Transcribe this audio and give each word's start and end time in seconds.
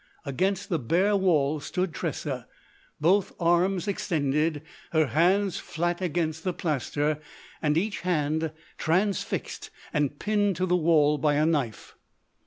Against 0.25 0.69
the 0.69 0.79
bare 0.79 1.15
wall 1.15 1.59
stood 1.59 1.93
Tressa, 1.93 2.47
both 2.99 3.33
arms 3.39 3.87
extended, 3.87 4.63
her 4.93 5.05
hands 5.05 5.59
flat 5.59 6.01
against 6.01 6.43
the 6.43 6.53
plaster, 6.53 7.19
and 7.61 7.77
each 7.77 7.99
hand 7.99 8.51
transfixed 8.79 9.69
and 9.93 10.17
pinned 10.17 10.55
to 10.55 10.65
the 10.65 10.75
wall 10.75 11.19
by 11.19 11.35
a 11.35 11.45
knife. 11.45 11.93